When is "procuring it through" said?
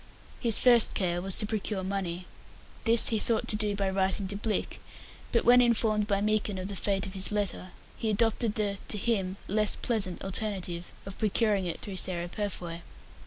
11.19-11.97